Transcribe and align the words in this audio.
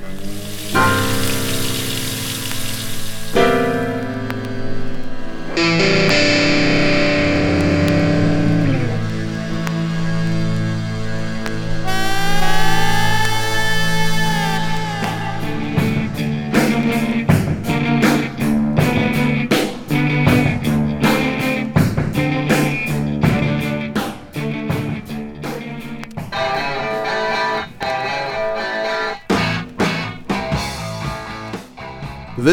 Bye. 0.00 0.49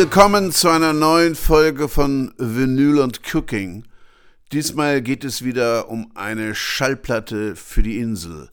Willkommen 0.10 0.54
zu 0.54 0.70
einer 0.70 0.94
neuen 0.94 1.36
Folge 1.36 1.90
von 1.90 2.34
Vinyl 2.38 3.00
und 3.00 3.20
Cooking. 3.34 3.84
Diesmal 4.54 5.02
geht 5.02 5.26
es 5.26 5.44
wieder 5.44 5.90
um 5.90 6.14
eine 6.16 6.56
Schallplatte 6.56 7.58
für 7.58 7.84
die 7.84 8.00
Insel. 8.00 8.50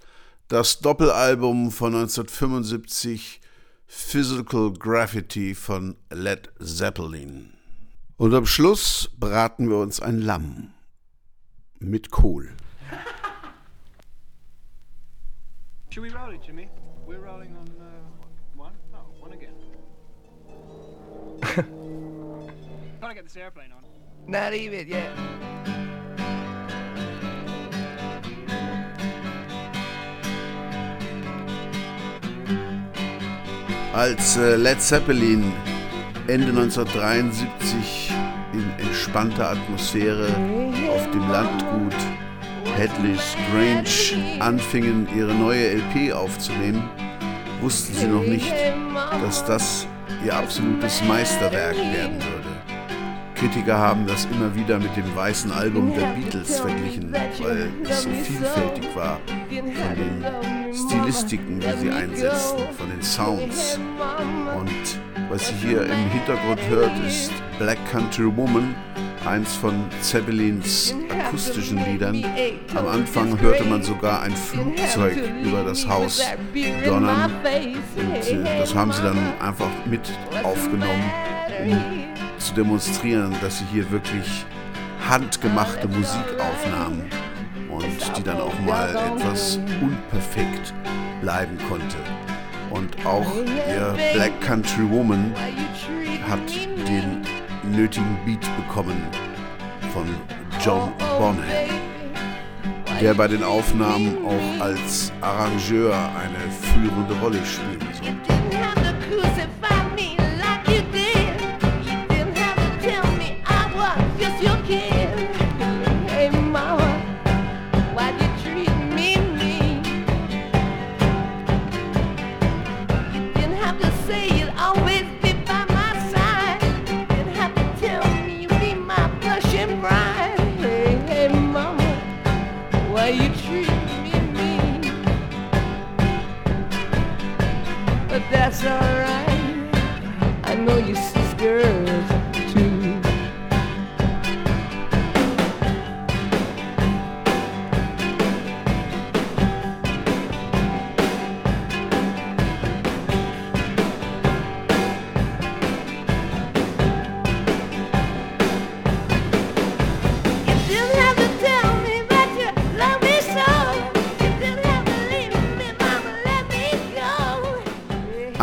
Das 0.49 0.81
Doppelalbum 0.81 1.71
von 1.71 1.95
1975 1.95 3.41
Physical 3.87 4.73
Graffiti 4.73 5.55
von 5.55 5.97
Led 6.11 6.51
Zeppelin. 6.61 7.53
Und 8.17 8.35
am 8.35 8.47
Schluss 8.47 9.09
braten 9.17 9.71
wir 9.71 9.77
uns 9.77 10.01
ein 10.01 10.21
Lamm 10.23 10.75
mit 11.79 12.11
Kohl. 12.11 12.51
Should 15.91 16.03
we 16.03 16.13
roll 16.13 16.35
it, 16.35 16.41
Jimmy? 16.45 16.69
We're 17.07 17.25
rolling 17.25 17.57
on 17.57 17.65
Trying 21.45 23.09
to 23.09 23.15
get 23.15 23.25
this 23.25 23.37
airplane 23.37 23.71
on. 23.73 23.85
Not 24.27 24.55
even, 24.55 24.89
yeah. 24.89 25.11
Als 33.93 34.37
äh, 34.37 34.57
Led 34.57 34.81
Zeppelin 34.81 35.53
Ende 36.27 36.49
1973 36.49 38.11
in 38.55 38.87
entspannter 38.87 39.51
Atmosphäre 39.51 40.29
auf 40.91 41.11
dem 41.11 41.29
Landgut 41.29 41.95
Hedley's 42.77 43.37
Grange 43.53 44.41
anfingen, 44.41 45.07
ihre 45.15 45.35
neue 45.35 45.77
LP 45.77 46.13
aufzunehmen, 46.13 46.83
wussten 47.61 47.95
sie 47.95 48.07
noch 48.07 48.25
nicht, 48.25 48.53
dass 49.23 49.45
das 49.45 49.87
ihr 50.25 50.35
absolutes 50.35 51.03
Meisterwerk 51.05 51.77
werden 51.77 52.17
würde. 52.17 52.45
Kritiker 53.35 53.77
haben 53.77 54.07
das 54.07 54.27
immer 54.27 54.55
wieder 54.55 54.79
mit 54.79 54.97
dem 54.97 55.15
weißen 55.15 55.53
Album 55.53 55.93
der 55.95 56.07
Beatles 56.07 56.61
verglichen, 56.61 57.13
weil 57.13 57.69
es 57.83 58.03
so 58.03 58.11
vielfältig 58.11 58.97
war 58.97 59.21
von 59.49 59.95
den 59.97 60.25
Stilistiken, 60.75 61.61
die 61.61 61.79
sie 61.79 61.91
einsetzten, 61.91 62.63
von 62.77 62.89
den 62.89 63.03
Sounds. 63.03 63.79
Und 64.59 64.99
was 65.29 65.51
ihr 65.51 65.69
hier 65.69 65.83
im 65.83 66.11
Hintergrund 66.11 66.61
hört, 66.69 66.93
ist 67.07 67.33
Black 67.59 67.79
Country 67.91 68.35
Woman, 68.35 68.75
eins 69.27 69.55
von 69.55 69.85
Zeppelins 70.01 70.95
akustischen 71.09 71.85
Liedern. 71.85 72.25
Am 72.75 72.87
Anfang 72.87 73.41
hörte 73.41 73.65
man 73.65 73.83
sogar 73.83 74.23
ein 74.23 74.35
Flugzeug 74.37 75.19
über 75.43 75.63
das 75.63 75.87
Haus 75.89 76.23
donnern. 76.85 77.31
und 77.97 78.47
äh, 78.47 78.59
das 78.59 78.75
haben 78.75 78.93
sie 78.93 79.03
dann 79.03 79.19
einfach 79.41 79.71
mit 79.87 80.03
aufgenommen, 80.43 81.11
um 81.65 82.05
zu 82.39 82.55
demonstrieren, 82.55 83.35
dass 83.41 83.59
sie 83.59 83.65
hier 83.73 83.91
wirklich 83.91 84.45
handgemachte 85.09 85.89
Musik 85.89 86.25
aufnahmen 86.39 87.05
und 87.71 88.19
die 88.19 88.23
dann 88.23 88.41
auch 88.41 88.59
mal 88.61 88.91
etwas 88.91 89.59
unperfekt 89.81 90.75
bleiben 91.21 91.59
konnte. 91.69 91.97
Und 92.71 93.07
auch 93.07 93.33
ihr 93.69 93.97
Black 94.15 94.41
Country 94.41 94.89
Woman 94.91 95.33
hat 96.29 96.41
nötigen 97.77 98.17
Beat 98.25 98.41
bekommen 98.57 99.03
von 99.93 100.07
John 100.65 100.93
Bonham, 101.19 101.39
der 103.01 103.15
bei 103.15 103.29
den 103.29 103.43
Aufnahmen 103.43 104.19
auch 104.25 104.65
als 104.65 105.13
Arrangeur 105.21 105.95
eine 105.95 106.51
führende 106.51 107.15
Rolle 107.21 107.45
spielen 107.45 107.89
soll. 108.01 108.44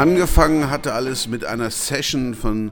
Angefangen 0.01 0.71
hatte 0.71 0.93
alles 0.95 1.27
mit 1.27 1.45
einer 1.45 1.69
Session 1.69 2.33
von 2.33 2.71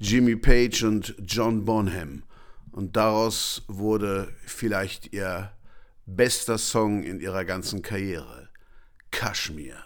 Jimmy 0.00 0.34
Page 0.34 0.82
und 0.82 1.14
John 1.24 1.64
Bonham. 1.64 2.24
Und 2.72 2.96
daraus 2.96 3.62
wurde 3.68 4.34
vielleicht 4.44 5.12
ihr 5.12 5.52
bester 6.04 6.58
Song 6.58 7.04
in 7.04 7.20
ihrer 7.20 7.44
ganzen 7.44 7.80
Karriere. 7.80 8.48
Kashmir. 9.12 9.76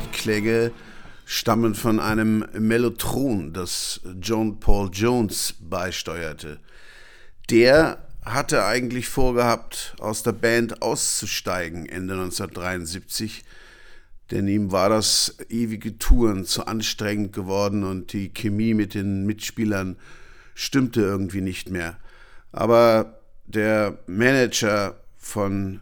Keyboard-Klänge 0.00 0.72
stammen 1.24 1.74
von 1.74 2.00
einem 2.00 2.44
Mellotron, 2.58 3.52
das 3.52 4.00
John 4.20 4.58
Paul 4.58 4.90
Jones 4.92 5.54
beisteuerte. 5.60 6.58
Der 7.50 8.06
hatte 8.24 8.64
eigentlich 8.64 9.08
vorgehabt, 9.08 9.94
aus 9.98 10.22
der 10.22 10.32
Band 10.32 10.82
auszusteigen 10.82 11.86
Ende 11.86 12.14
1973, 12.14 13.44
denn 14.30 14.48
ihm 14.48 14.72
war 14.72 14.88
das 14.88 15.36
ewige 15.48 15.98
Touren 15.98 16.44
zu 16.44 16.66
anstrengend 16.66 17.32
geworden 17.32 17.84
und 17.84 18.12
die 18.12 18.32
Chemie 18.32 18.74
mit 18.74 18.94
den 18.94 19.26
Mitspielern 19.26 19.96
stimmte 20.54 21.00
irgendwie 21.00 21.40
nicht 21.40 21.70
mehr. 21.70 21.96
Aber 22.52 23.20
der 23.46 23.98
Manager 24.06 25.00
von 25.18 25.80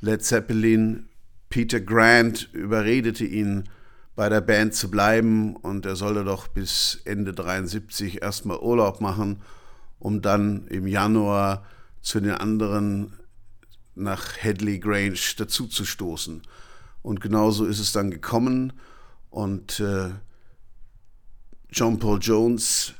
Led 0.00 0.24
Zeppelin, 0.24 1.08
Peter 1.52 1.82
Grant, 1.82 2.48
überredete 2.54 3.26
ihn, 3.26 3.68
bei 4.14 4.30
der 4.30 4.40
Band 4.40 4.74
zu 4.74 4.90
bleiben 4.90 5.54
und 5.54 5.84
er 5.84 5.96
sollte 5.96 6.24
doch 6.24 6.48
bis 6.48 7.02
Ende 7.04 7.34
73 7.34 8.22
erstmal 8.22 8.56
Urlaub 8.56 9.02
machen, 9.02 9.42
um 9.98 10.22
dann 10.22 10.66
im 10.68 10.86
Januar 10.86 11.66
zu 12.00 12.20
den 12.20 12.32
anderen 12.32 13.12
nach 13.94 14.38
Headley 14.38 14.78
Grange 14.78 15.20
dazuzustoßen. 15.36 16.40
Und 17.02 17.20
genauso 17.20 17.66
ist 17.66 17.80
es 17.80 17.92
dann 17.92 18.10
gekommen 18.10 18.72
und 19.28 19.78
äh, 19.78 20.08
John 21.68 21.98
Paul 21.98 22.18
Jones 22.18 22.94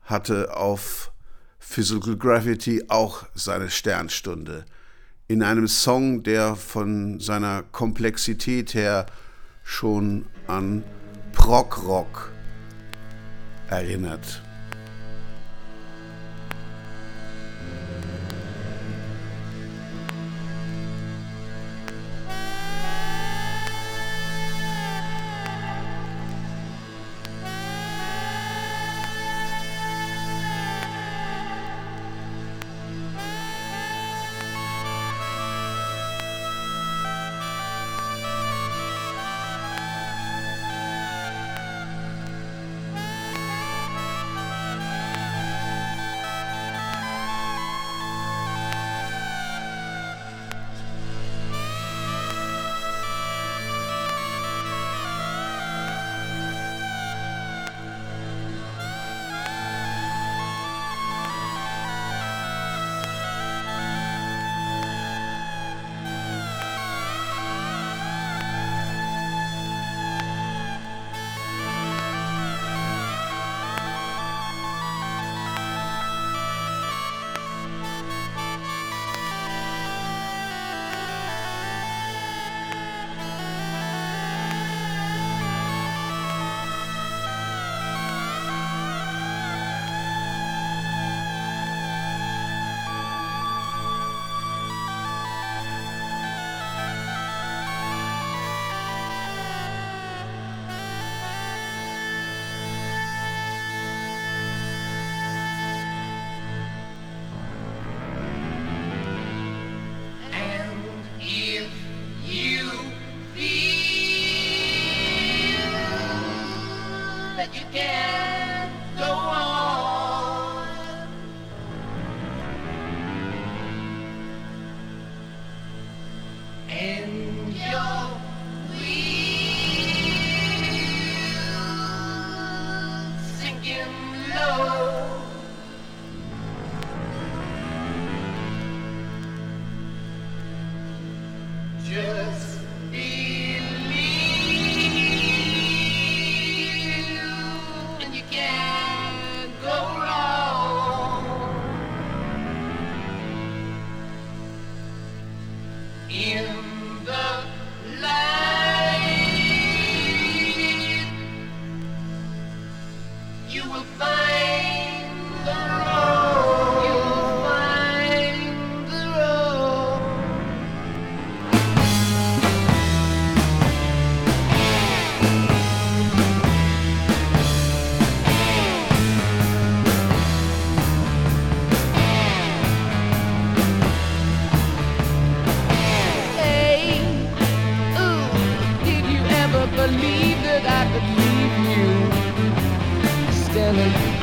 hatte 0.00 0.56
auf 0.56 1.12
Physical 1.58 2.16
Graffiti 2.16 2.84
auch 2.88 3.26
seine 3.34 3.68
Sternstunde. 3.68 4.64
In 5.32 5.42
einem 5.42 5.66
Song, 5.66 6.22
der 6.22 6.56
von 6.56 7.18
seiner 7.18 7.62
Komplexität 7.62 8.74
her 8.74 9.06
schon 9.64 10.26
an 10.46 10.84
Prog-Rock 11.32 12.30
erinnert. 13.70 14.41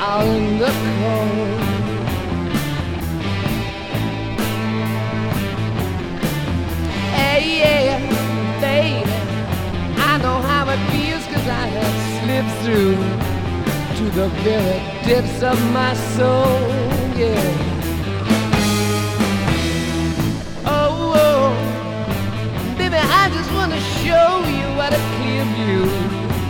out 0.02 0.26
in 0.26 0.58
the 0.60 0.72
cold. 0.98 1.60
Hey, 7.12 7.60
yeah, 7.60 8.00
baby, 8.62 9.12
I 9.98 10.18
know 10.24 10.40
how 10.52 10.70
it 10.70 10.80
feels 10.92 11.26
cause 11.26 11.48
I 11.48 11.66
have 11.78 11.98
slipped 12.16 12.56
through 12.64 12.96
to 13.98 14.04
the 14.16 14.30
very 14.46 14.80
depths 15.04 15.44
of 15.44 15.60
my 15.74 15.94
soul, 16.16 16.60
yeah. 17.20 17.76
Oh, 20.66 21.12
oh 21.26 22.76
baby, 22.78 22.96
I 22.96 23.30
just 23.34 23.52
wanna 23.52 23.82
show 24.00 24.30
you 24.48 24.68
what 24.78 24.94
a 24.94 25.02
clear 25.16 25.44
view 25.56 25.84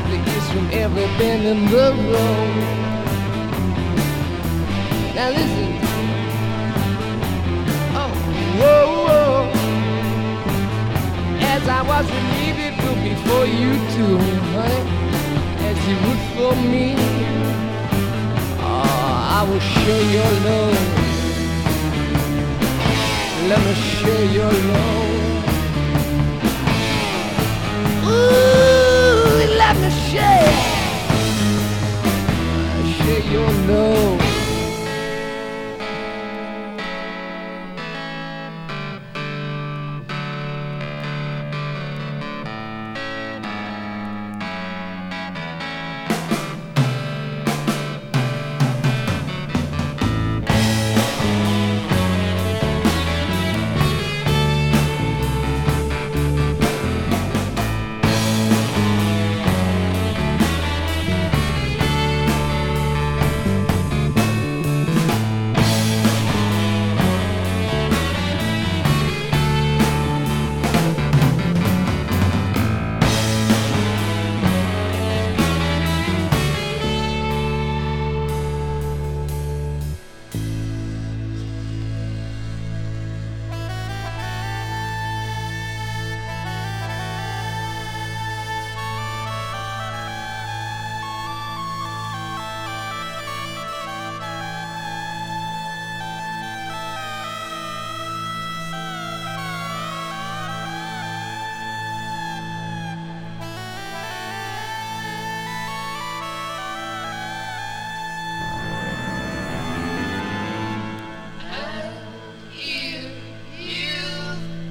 that 0.10 0.27
is 0.38 0.46
from 0.51 0.70
every 0.72 1.08
bend 1.18 1.48
in 1.48 1.65
the 1.72 1.88
road. 2.13 2.88
Now 5.20 5.32
listen. 5.32 5.70
Oh, 8.02 8.12
whoa, 8.60 8.84
whoa. 9.08 9.52
As 11.54 11.64
I 11.68 11.82
was 11.92 12.06
relieved, 12.18 12.78
looking 12.88 13.18
for 13.28 13.44
you 13.46 13.72
too, 13.96 14.16
honey. 14.56 14.84
As 15.68 15.78
you 15.90 15.96
would 16.06 16.22
for 16.36 16.54
me. 16.72 16.88
Oh, 18.62 19.36
I 19.38 19.44
will 19.50 19.60
show 19.60 20.02
your 20.16 20.32
love. 20.48 20.80
Let 23.50 23.60
me 23.66 23.74
show 23.98 24.22
your 24.38 24.54
love. 24.72 25.12
Ooh, 28.08 29.36
let 29.62 29.76
me 29.82 29.90
share, 30.08 30.52
share 32.96 33.24
your 33.34 33.52
love. 33.68 34.28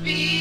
be 0.08 0.37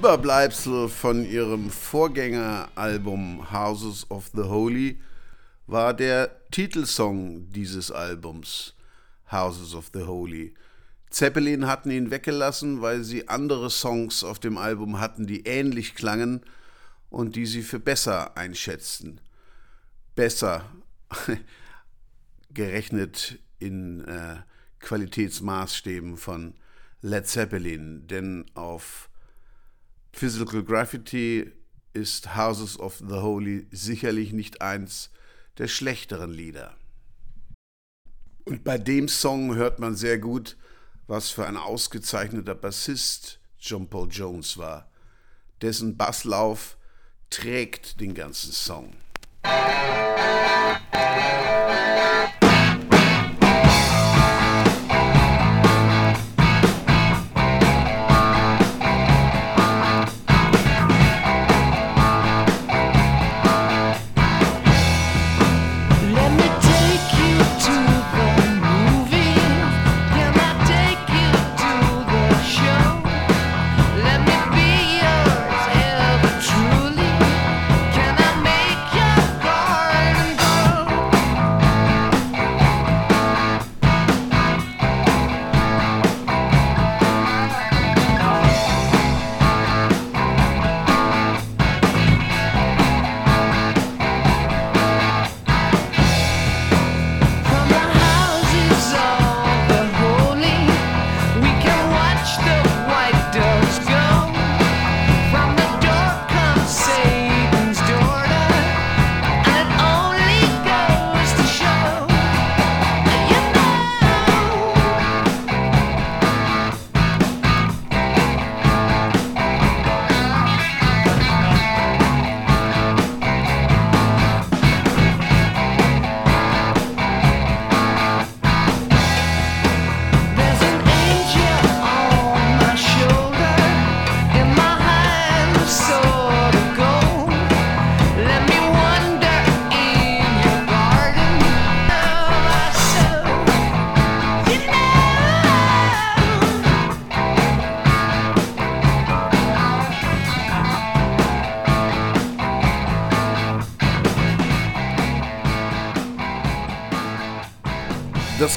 Überbleibsel 0.00 0.88
von 0.88 1.26
ihrem 1.26 1.68
Vorgängeralbum 1.68 3.52
Houses 3.52 4.10
of 4.10 4.30
the 4.34 4.44
Holy 4.44 4.98
war 5.66 5.92
der 5.92 6.40
Titelsong 6.50 7.52
dieses 7.52 7.90
Albums 7.90 8.74
Houses 9.30 9.74
of 9.74 9.90
the 9.92 10.04
Holy. 10.04 10.54
Zeppelin 11.10 11.66
hatten 11.66 11.90
ihn 11.90 12.10
weggelassen, 12.10 12.80
weil 12.80 13.04
sie 13.04 13.28
andere 13.28 13.68
Songs 13.68 14.24
auf 14.24 14.38
dem 14.38 14.56
Album 14.56 15.00
hatten, 15.00 15.26
die 15.26 15.44
ähnlich 15.44 15.94
klangen 15.94 16.40
und 17.10 17.36
die 17.36 17.44
sie 17.44 17.60
für 17.60 17.78
besser 17.78 18.38
einschätzten. 18.38 19.20
Besser 20.14 20.64
gerechnet 22.54 23.38
in 23.58 24.02
äh, 24.06 24.36
Qualitätsmaßstäben 24.78 26.16
von 26.16 26.54
Led 27.02 27.26
Zeppelin, 27.26 28.06
denn 28.06 28.46
auf 28.54 29.09
Physical 30.12 30.62
Graffiti 30.62 31.52
ist 31.92 32.36
Houses 32.36 32.78
of 32.78 32.98
the 32.98 33.16
Holy 33.16 33.66
sicherlich 33.70 34.32
nicht 34.32 34.62
eins 34.62 35.10
der 35.58 35.68
schlechteren 35.68 36.30
Lieder. 36.30 36.74
Und 38.44 38.64
bei 38.64 38.78
dem 38.78 39.08
Song 39.08 39.54
hört 39.54 39.78
man 39.78 39.94
sehr 39.94 40.18
gut, 40.18 40.56
was 41.06 41.30
für 41.30 41.46
ein 41.46 41.56
ausgezeichneter 41.56 42.54
Bassist 42.54 43.40
John 43.58 43.88
Paul 43.88 44.08
Jones 44.10 44.58
war. 44.58 44.90
Dessen 45.60 45.96
Basslauf 45.96 46.76
trägt 47.28 48.00
den 48.00 48.14
ganzen 48.14 48.52
Song. 48.52 48.92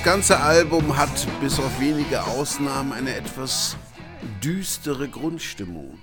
Das 0.04 0.12
ganze 0.12 0.42
Album 0.42 0.98
hat 0.98 1.28
bis 1.39 1.58
auf 1.60 1.80
wenige 1.80 2.24
Ausnahmen 2.24 2.92
eine 2.92 3.16
etwas 3.16 3.78
düstere 4.44 5.08
Grundstimmung. 5.08 5.98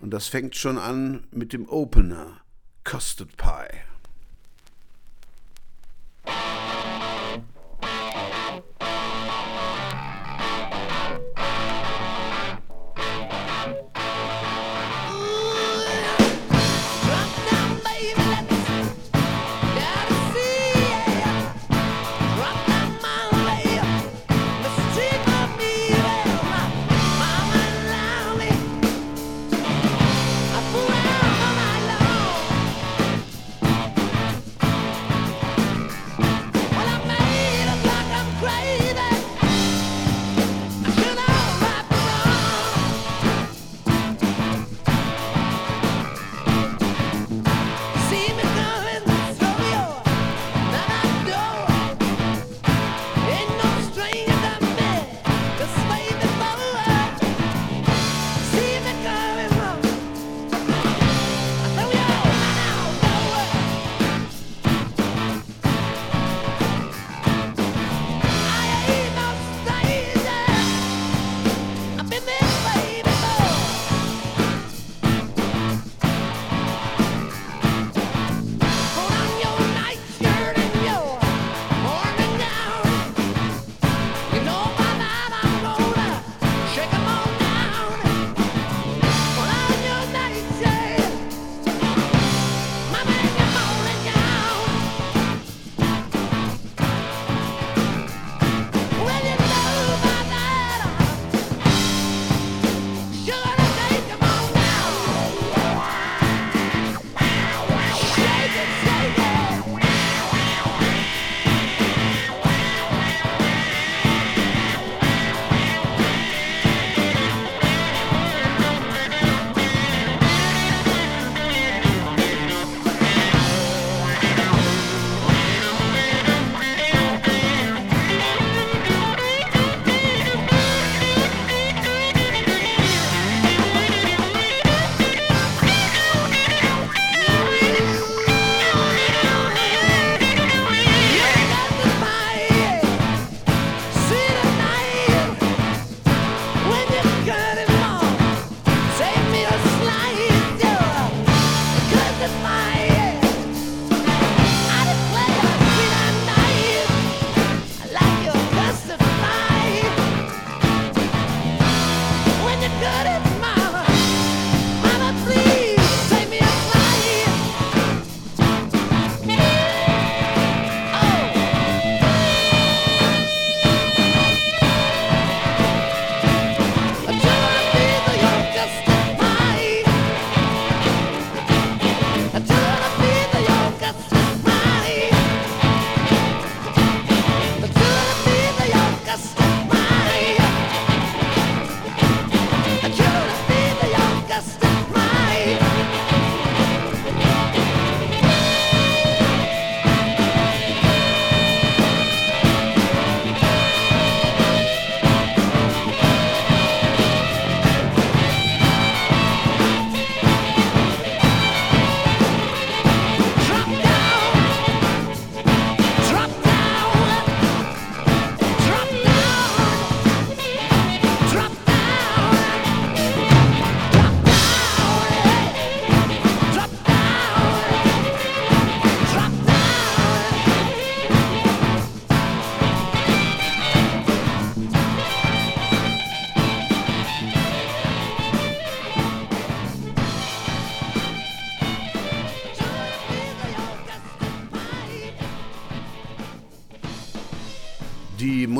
Und 0.00 0.10
das 0.10 0.26
fängt 0.26 0.56
schon 0.56 0.78
an 0.78 1.28
mit 1.30 1.52
dem 1.52 1.68
Opener, 1.68 2.40
Custard 2.82 3.36
Pie. 3.36 3.65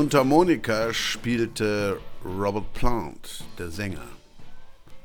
Mundharmonika 0.07 0.95
spielte 0.95 1.99
Robert 2.25 2.73
Plant, 2.75 3.42
der 3.59 3.73
Sänger. 3.73 4.07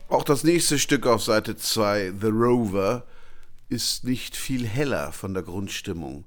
Auch 0.10 0.24
das 0.24 0.44
nächste 0.44 0.78
Stück 0.78 1.08
auf 1.08 1.24
Seite 1.24 1.56
2, 1.56 2.14
The 2.22 2.28
Rover, 2.28 3.08
ist 3.68 4.04
nicht 4.04 4.36
viel 4.36 4.68
heller 4.68 5.12
von 5.12 5.34
der 5.34 5.42
Grundstimmung. 5.42 6.26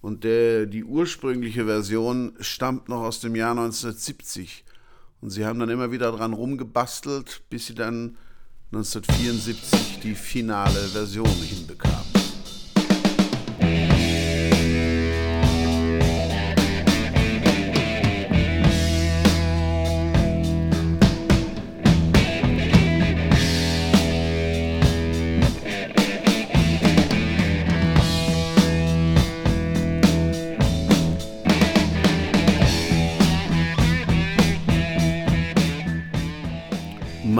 Und 0.00 0.24
der, 0.24 0.66
die 0.66 0.82
ursprüngliche 0.82 1.66
Version 1.66 2.32
stammt 2.40 2.88
noch 2.88 3.02
aus 3.02 3.20
dem 3.20 3.36
Jahr 3.36 3.52
1970. 3.52 4.64
Und 5.20 5.30
sie 5.30 5.46
haben 5.46 5.60
dann 5.60 5.70
immer 5.70 5.92
wieder 5.92 6.10
dran 6.10 6.32
rumgebastelt, 6.32 7.42
bis 7.50 7.66
sie 7.66 7.76
dann 7.76 8.16
1974 8.72 10.00
die 10.02 10.16
finale 10.16 10.88
Version 10.88 11.28
hinbekamen. 11.28 12.07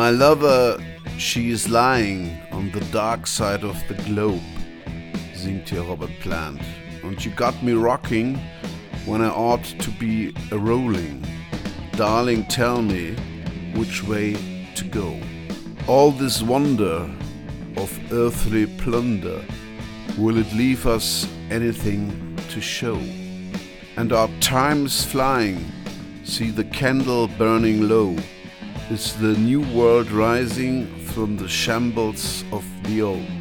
My 0.09 0.15
lover, 0.15 0.83
she 1.19 1.51
is 1.51 1.69
lying 1.69 2.41
on 2.51 2.71
the 2.71 2.81
dark 2.93 3.27
side 3.27 3.63
of 3.63 3.77
the 3.89 3.95
globe, 4.05 4.41
singt 5.35 5.69
hier 5.69 5.83
Robert 5.83 6.19
Plant. 6.23 6.63
And 7.03 7.23
you 7.23 7.31
got 7.33 7.63
me 7.63 7.73
rocking 7.73 8.41
when 9.05 9.21
I 9.21 9.29
ought 9.29 9.65
to 9.65 9.91
be 10.01 10.35
a 10.51 10.57
rolling. 10.57 11.27
Darling, 11.93 12.47
tell 12.47 12.81
me 12.81 13.17
which 13.75 14.03
way 14.03 14.33
to 14.77 14.85
go. 14.87 15.21
All 15.87 16.11
this 16.11 16.41
wonder 16.41 17.07
of 17.77 17.91
earthly 18.11 18.65
plunder, 18.79 19.45
will 20.17 20.39
it 20.39 20.51
leave 20.55 20.87
us 20.87 21.29
anything 21.51 22.35
to 22.49 22.63
show? 22.63 22.99
And 23.99 24.15
our 24.15 24.31
time 24.41 24.87
is 24.87 25.05
flying, 25.05 25.71
see 26.25 26.51
the 26.51 26.65
candle 26.65 27.29
burning 27.29 27.91
low 27.91 28.17
is 28.91 29.15
the 29.19 29.35
new 29.39 29.61
world 29.77 30.11
rising 30.11 30.87
from 31.13 31.37
the 31.37 31.47
shambles 31.47 32.43
of 32.53 32.65
the 32.85 33.03
old. 33.03 33.38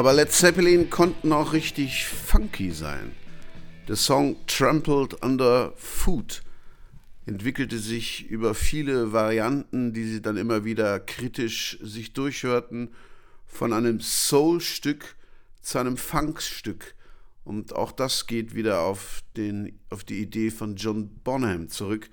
Aber 0.00 0.14
Led 0.14 0.32
Zeppelin 0.32 0.88
konnten 0.88 1.30
auch 1.30 1.52
richtig 1.52 2.06
funky 2.06 2.70
sein. 2.70 3.12
Der 3.86 3.96
Song 3.96 4.36
Trampled 4.46 5.22
Under 5.22 5.74
Foot 5.76 6.42
entwickelte 7.26 7.78
sich 7.78 8.26
über 8.26 8.54
viele 8.54 9.12
Varianten, 9.12 9.92
die 9.92 10.04
sie 10.04 10.22
dann 10.22 10.38
immer 10.38 10.64
wieder 10.64 11.00
kritisch 11.00 11.78
sich 11.82 12.14
durchhörten, 12.14 12.94
von 13.44 13.74
einem 13.74 14.00
Soul-Stück 14.00 15.16
zu 15.60 15.76
einem 15.76 15.98
Funkstück. 15.98 16.94
Und 17.44 17.76
auch 17.76 17.92
das 17.92 18.26
geht 18.26 18.54
wieder 18.54 18.80
auf, 18.80 19.20
den, 19.36 19.78
auf 19.90 20.02
die 20.02 20.22
Idee 20.22 20.50
von 20.50 20.76
John 20.76 21.10
Bonham 21.22 21.68
zurück, 21.68 22.08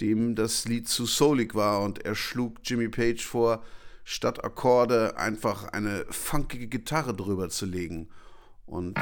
dem 0.00 0.36
das 0.36 0.64
Lied 0.64 0.88
zu 0.88 1.04
soulig 1.04 1.54
war 1.54 1.82
und 1.82 2.02
er 2.02 2.14
schlug 2.14 2.60
Jimmy 2.64 2.88
Page 2.88 3.22
vor, 3.22 3.62
statt 4.10 4.44
Akkorde 4.44 5.16
einfach 5.18 5.66
eine 5.66 6.04
funkige 6.10 6.66
Gitarre 6.66 7.14
drüber 7.14 7.48
zu 7.48 7.64
legen. 7.64 8.08
Und 8.66 8.98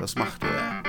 das 0.00 0.14
machte 0.14 0.46
er. 0.46 0.82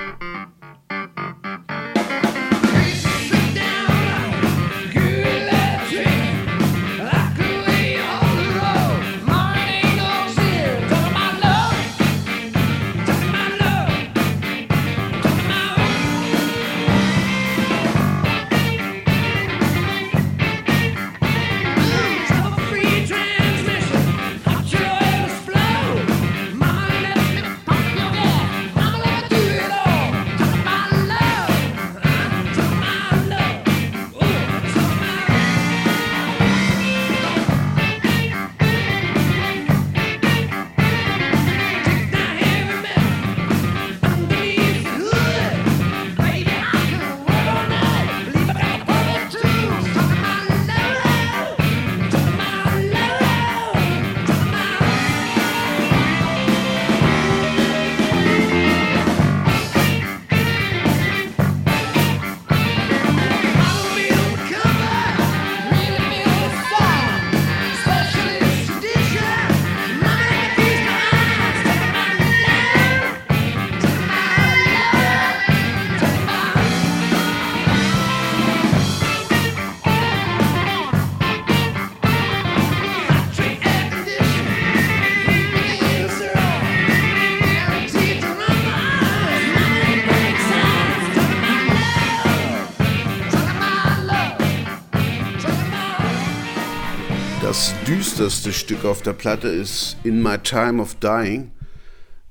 Düsterste 98.19 98.51
Stück 98.51 98.83
auf 98.83 99.01
der 99.01 99.13
Platte 99.13 99.47
ist 99.47 99.95
In 100.03 100.21
My 100.21 100.37
Time 100.37 100.81
of 100.81 100.95
Dying, 100.95 101.51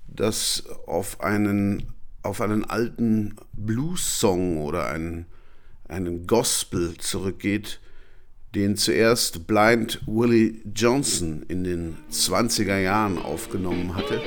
das 0.06 0.64
auf 0.86 1.22
einen, 1.22 1.94
auf 2.22 2.42
einen 2.42 2.66
alten 2.66 3.36
Blues-Song 3.54 4.58
oder 4.58 4.88
einen, 4.88 5.24
einen 5.88 6.26
Gospel 6.26 6.98
zurückgeht, 6.98 7.80
den 8.54 8.76
zuerst 8.76 9.46
Blind 9.46 10.02
Willie 10.06 10.56
Johnson 10.74 11.42
in 11.48 11.64
den 11.64 11.96
20er 12.12 12.80
Jahren 12.80 13.16
aufgenommen 13.16 13.96
hatte. 13.96 14.20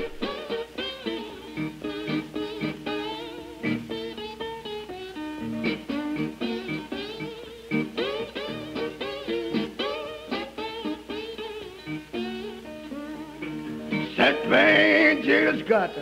Got 15.88 15.98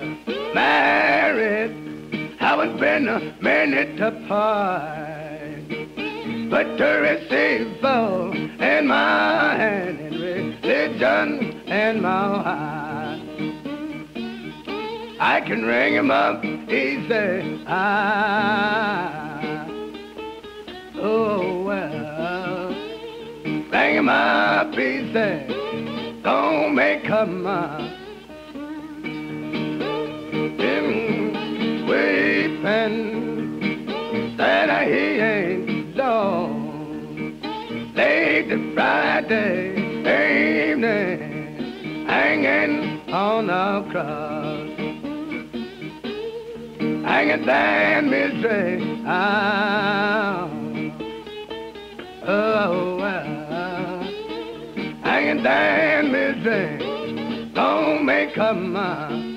married. 0.54 1.72
Haven't 2.38 2.80
been 2.80 3.08
a 3.08 3.20
minute 3.42 4.00
apart. 4.02 5.64
But 6.50 6.78
to 6.78 6.86
receive 7.10 7.82
both 7.82 8.36
in 8.36 8.88
my 8.88 9.56
hand 9.56 10.00
and 10.00 10.20
religion 10.20 11.62
in 11.68 12.02
my 12.02 12.10
heart. 12.10 13.20
I 15.22 15.42
can 15.46 15.64
ring 15.64 15.94
him 15.94 16.12
up 16.12 16.44
easy. 16.44 17.64
Ah, 17.68 19.66
oh 20.96 21.64
well. 21.64 22.70
Ring 23.72 23.96
him 23.96 24.10
up 24.10 24.74
easy. 24.74 26.22
Don't 26.24 26.76
make 26.76 27.04
him 27.04 27.48
up. 27.48 27.89
Ain't 34.92 35.96
long. 35.96 37.42
Late 37.96 38.74
Friday 38.74 39.76
evening, 40.72 42.06
hanging 42.08 43.02
on 43.12 43.48
the 43.48 43.92
cross. 43.92 44.70
Hanging 47.06 47.46
that 47.46 48.04
misery 48.04 49.04
out. 49.06 50.50
Oh, 52.28 52.98
well, 52.98 54.04
hanging 55.04 55.44
that 55.44 56.06
misery. 56.06 57.52
Don't 57.54 58.06
make 58.06 58.38
a 58.38 58.54
mind. 58.54 59.29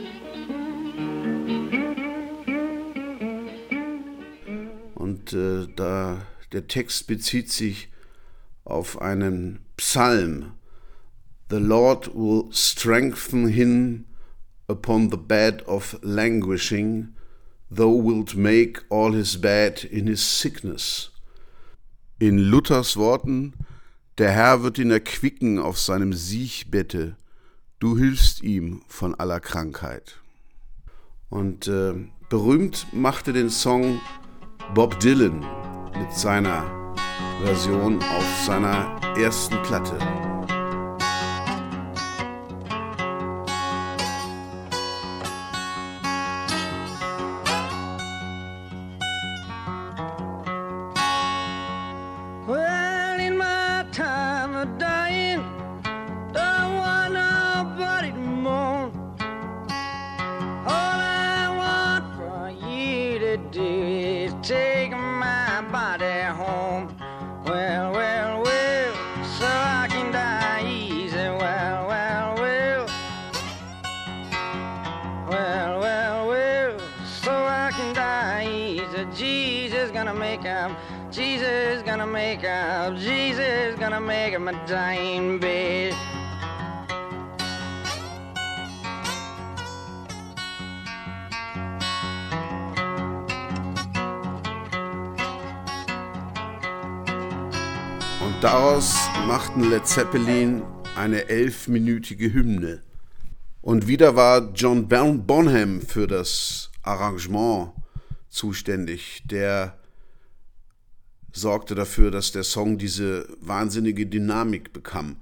Äh, 5.32 5.66
da 5.74 6.26
der 6.52 6.66
Text 6.66 7.06
bezieht 7.06 7.50
sich 7.50 7.88
auf 8.64 9.00
einen 9.00 9.60
Psalm. 9.76 10.52
The 11.50 11.58
Lord 11.58 12.14
will 12.14 12.52
strengthen 12.52 13.48
him 13.48 14.04
upon 14.68 15.10
the 15.10 15.16
bed 15.16 15.66
of 15.66 15.98
languishing, 16.02 17.14
thou 17.70 18.02
wilt 18.02 18.36
make 18.36 18.82
all 18.88 19.12
his 19.12 19.40
bed 19.40 19.84
in 19.84 20.06
his 20.06 20.22
sickness. 20.40 21.10
In 22.18 22.38
Luthers 22.38 22.96
Worten, 22.96 23.54
der 24.18 24.30
Herr 24.30 24.62
wird 24.62 24.78
ihn 24.78 24.90
erquicken 24.90 25.58
auf 25.58 25.78
seinem 25.78 26.12
Siechbette, 26.12 27.16
du 27.80 27.98
hilfst 27.98 28.42
ihm 28.42 28.82
von 28.86 29.14
aller 29.14 29.40
Krankheit. 29.40 30.20
Und 31.28 31.66
äh, 31.66 31.94
berühmt 32.28 32.86
machte 32.92 33.32
den 33.32 33.50
Song 33.50 34.00
Bob 34.74 34.98
Dylan 35.00 35.44
mit 35.98 36.12
seiner 36.12 36.64
Version 37.44 37.98
auf 37.98 38.44
seiner 38.46 38.96
ersten 39.16 39.60
Platte. 39.62 39.98
Und 98.24 98.34
daraus 98.40 98.94
machten 99.26 99.68
Led 99.68 99.86
Zeppelin 99.86 100.62
eine 100.96 101.28
elfminütige 101.28 102.32
Hymne. 102.32 102.82
Und 103.60 103.88
wieder 103.88 104.16
war 104.16 104.52
John 104.54 104.88
Bon- 104.88 105.26
Bonham 105.26 105.80
für 105.80 106.06
das 106.06 106.70
Arrangement 106.82 107.72
zuständig. 108.28 109.22
Der 109.24 109.78
sorgte 111.32 111.74
dafür, 111.74 112.10
dass 112.10 112.32
der 112.32 112.44
Song 112.44 112.78
diese 112.78 113.26
wahnsinnige 113.40 114.06
Dynamik 114.06 114.72
bekam. 114.72 115.16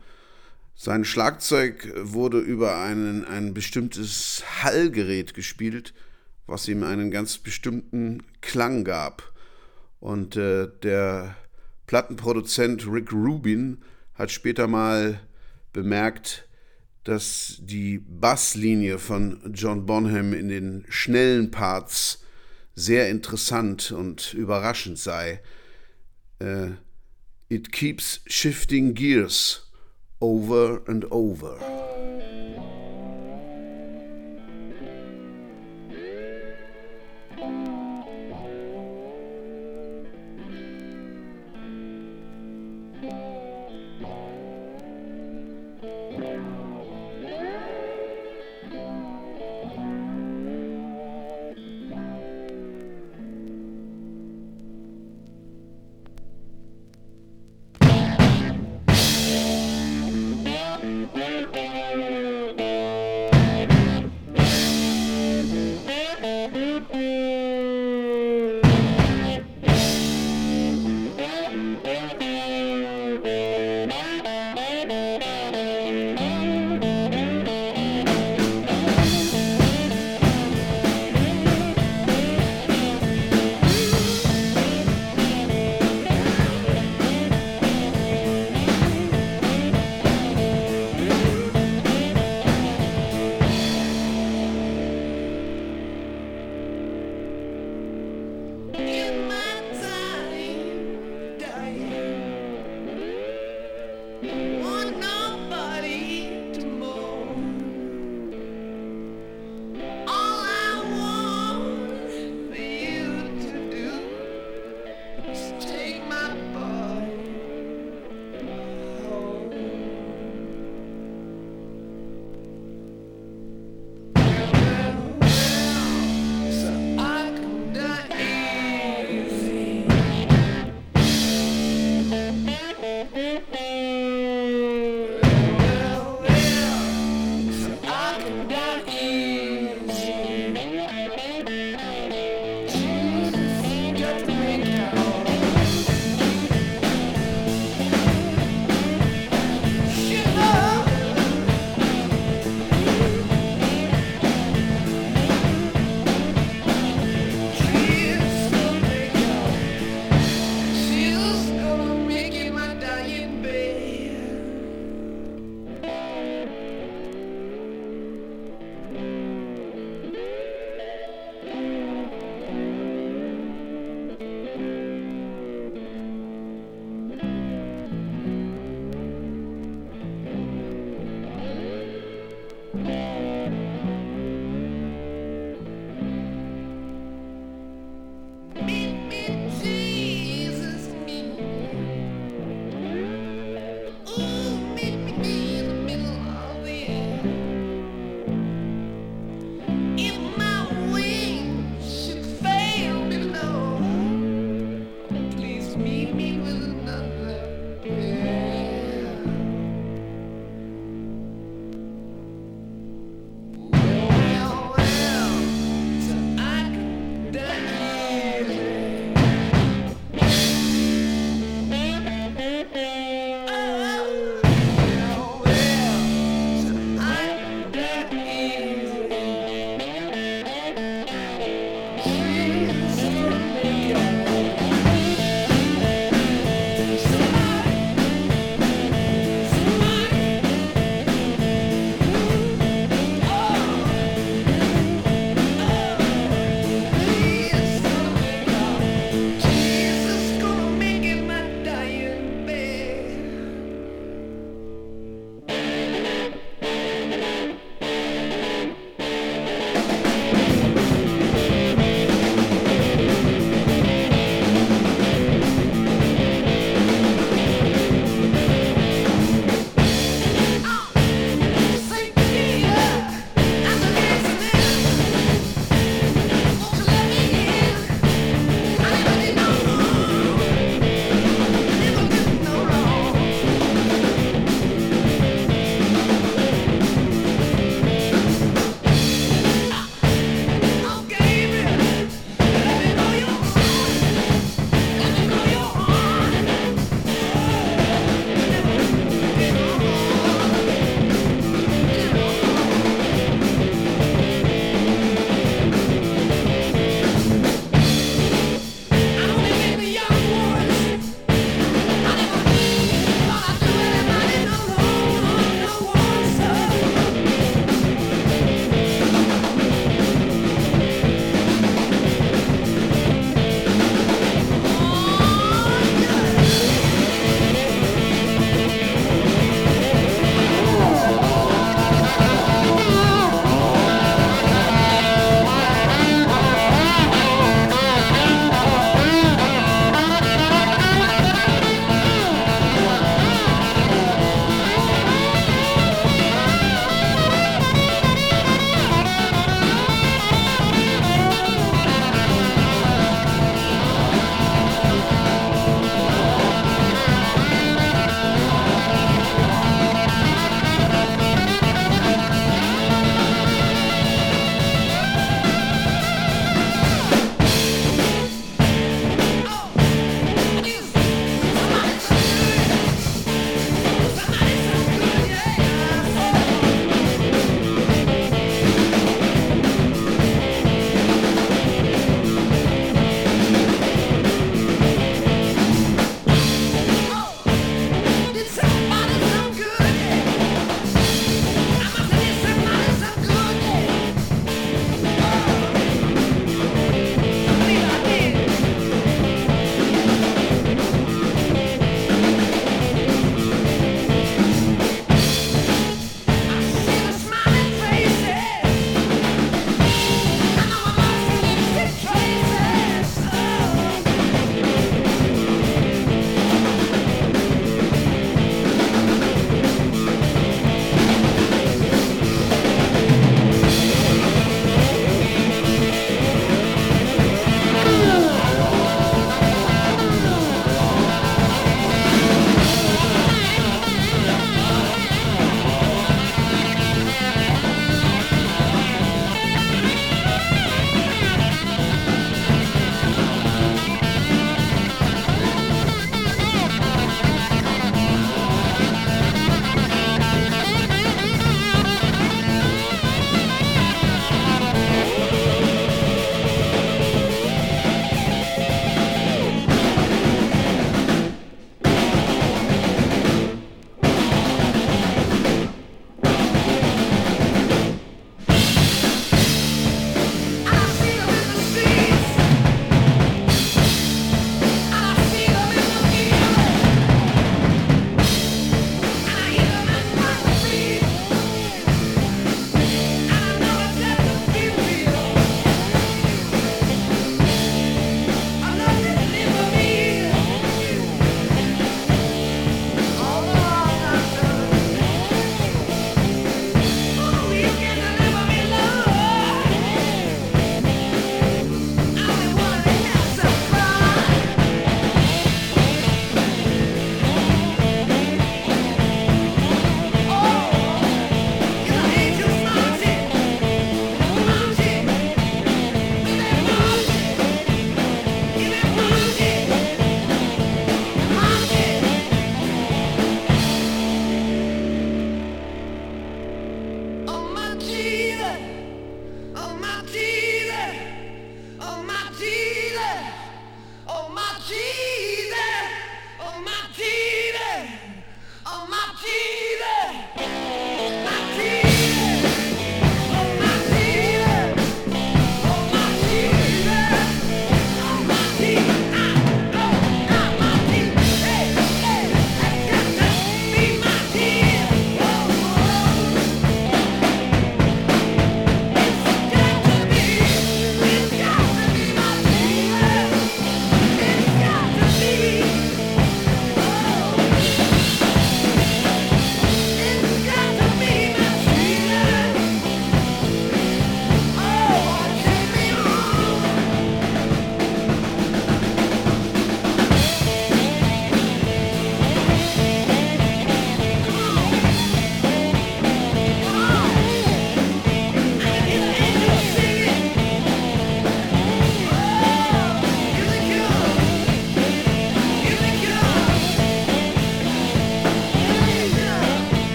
Sein 0.74 1.04
Schlagzeug 1.04 1.92
wurde 2.00 2.38
über 2.38 2.78
einen, 2.78 3.24
ein 3.24 3.54
bestimmtes 3.54 4.42
Hallgerät 4.62 5.34
gespielt, 5.34 5.94
was 6.46 6.68
ihm 6.68 6.82
einen 6.82 7.10
ganz 7.10 7.38
bestimmten 7.38 8.22
Klang 8.40 8.84
gab. 8.84 9.32
Und 10.00 10.36
äh, 10.36 10.68
der 10.82 11.36
Plattenproduzent 11.90 12.86
Rick 12.86 13.10
Rubin 13.12 13.78
hat 14.14 14.30
später 14.30 14.68
mal 14.68 15.18
bemerkt, 15.72 16.48
dass 17.02 17.56
die 17.62 17.98
Basslinie 17.98 19.00
von 19.00 19.40
John 19.52 19.86
Bonham 19.86 20.32
in 20.32 20.48
den 20.48 20.84
schnellen 20.88 21.50
Parts 21.50 22.22
sehr 22.76 23.10
interessant 23.10 23.90
und 23.90 24.34
überraschend 24.34 25.00
sei. 25.00 25.42
Äh, 26.38 26.68
It 27.48 27.72
keeps 27.72 28.20
shifting 28.24 28.94
gears 28.94 29.68
over 30.20 30.82
and 30.86 31.10
over. 31.10 31.58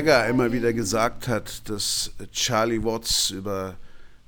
Jagger 0.00 0.28
immer 0.28 0.50
wieder 0.50 0.72
gesagt 0.72 1.28
hat, 1.28 1.68
dass 1.68 2.12
Charlie 2.32 2.82
Watts 2.82 3.28
über 3.28 3.76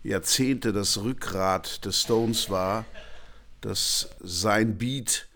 Jahrzehnte 0.02 0.70
das 0.70 0.98
Rückgrat 0.98 1.86
des 1.86 2.02
Stones 2.02 2.50
war, 2.50 2.84
dass 3.62 4.10
sein 4.20 4.76
Beat 4.76 5.28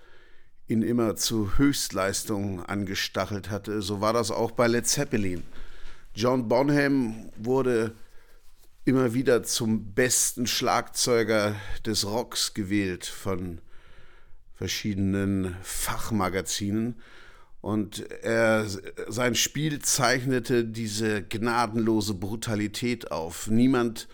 ihn 0.69 0.83
immer 0.83 1.17
zu 1.17 1.57
Höchstleistungen 1.57 2.61
angestachelt 2.67 3.49
hatte, 3.49 3.81
so 3.81 4.03
war 4.03 4.13
das 4.13 4.31
auch 4.31 4.51
bei 4.51 4.67
Led 4.67 4.87
Zeppelin. 4.87 5.43
John 6.15 6.49
Bonham 6.49 7.31
wurde 7.37 7.95
immer 8.85 9.15
wieder 9.15 9.43
zum 9.43 9.95
besten 9.95 10.47
Schlagzeuger 10.47 11.55
des 11.87 12.05
Rocks 12.05 12.53
gewählt 12.53 13.07
von 13.07 13.63
verschiedenen 14.55 15.57
Fachmagazinen. 15.63 16.97
Und 17.61 18.09
er, 18.23 18.67
sein 19.09 19.35
Spiel 19.35 19.81
zeichnete 19.81 20.65
diese 20.65 21.23
gnadenlose 21.23 22.15
Brutalität 22.15 23.11
auf. 23.11 23.49
Niemand 23.49 24.09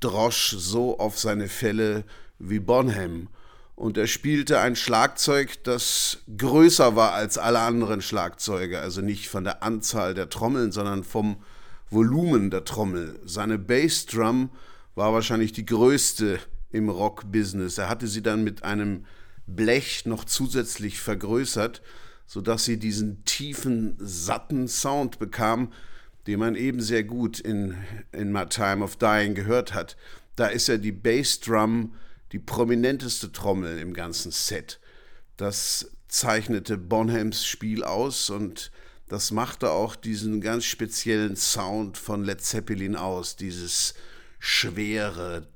drosch 0.00 0.56
so 0.58 0.98
auf 0.98 1.18
seine 1.18 1.48
Fälle 1.48 2.04
wie 2.38 2.58
Bonham. 2.58 3.28
Und 3.76 3.96
er 3.96 4.06
spielte 4.06 4.60
ein 4.60 4.76
Schlagzeug, 4.76 5.64
das 5.64 6.18
größer 6.36 6.96
war 6.96 7.12
als 7.12 7.38
alle 7.38 7.60
anderen 7.60 8.02
Schlagzeuge. 8.02 8.80
Also 8.80 9.00
nicht 9.00 9.28
von 9.28 9.44
der 9.44 9.62
Anzahl 9.62 10.12
der 10.12 10.28
Trommeln, 10.28 10.72
sondern 10.72 11.04
vom 11.04 11.42
Volumen 11.90 12.50
der 12.50 12.64
Trommel. 12.64 13.18
Seine 13.24 13.58
Bassdrum 13.58 14.50
war 14.94 15.12
wahrscheinlich 15.12 15.52
die 15.52 15.64
größte 15.64 16.38
im 16.72 16.88
Rock-Business. 16.88 17.78
Er 17.78 17.88
hatte 17.88 18.06
sie 18.06 18.22
dann 18.22 18.44
mit 18.44 18.64
einem 18.64 19.06
Blech 19.46 20.06
noch 20.06 20.24
zusätzlich 20.24 21.00
vergrößert 21.00 21.82
sodass 22.30 22.64
sie 22.64 22.76
diesen 22.76 23.24
tiefen, 23.24 23.96
satten 23.98 24.68
Sound 24.68 25.18
bekam, 25.18 25.72
den 26.28 26.38
man 26.38 26.54
eben 26.54 26.80
sehr 26.80 27.02
gut 27.02 27.40
in, 27.40 27.76
in 28.12 28.30
My 28.30 28.46
Time 28.46 28.84
of 28.84 28.94
Dying 28.94 29.34
gehört 29.34 29.74
hat. 29.74 29.96
Da 30.36 30.46
ist 30.46 30.68
ja 30.68 30.76
die 30.76 30.92
Bassdrum 30.92 31.96
die 32.30 32.38
prominenteste 32.38 33.32
Trommel 33.32 33.78
im 33.78 33.94
ganzen 33.94 34.30
Set. 34.30 34.78
Das 35.36 35.90
zeichnete 36.06 36.78
Bonhams 36.78 37.44
Spiel 37.44 37.82
aus 37.82 38.30
und 38.30 38.70
das 39.08 39.32
machte 39.32 39.72
auch 39.72 39.96
diesen 39.96 40.40
ganz 40.40 40.66
speziellen 40.66 41.34
Sound 41.34 41.98
von 41.98 42.22
Led 42.22 42.40
Zeppelin 42.42 42.94
aus, 42.94 43.34
dieses 43.34 43.94
schwere, 44.38 45.48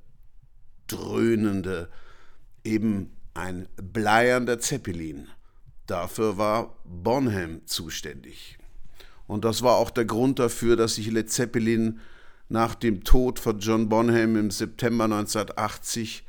dröhnende, 0.89 1.89
eben 2.65 3.15
ein 3.33 3.69
bleiernder 3.77 4.59
Zeppelin. 4.59 5.29
Dafür 5.87 6.39
war 6.39 6.77
Bonham 6.85 7.67
zuständig. 7.67 8.59
Und 9.27 9.45
das 9.45 9.63
war 9.63 9.77
auch 9.77 9.91
der 9.91 10.05
Grund 10.05 10.39
dafür, 10.39 10.77
dass 10.77 10.97
sich 10.97 11.11
Led 11.11 11.31
Zeppelin 11.31 12.01
nach 12.49 12.75
dem 12.75 13.05
Tod 13.05 13.39
von 13.39 13.59
John 13.59 13.89
Bonham 13.89 14.37
im 14.37 14.51
September 14.51 15.05
1980 15.05 16.25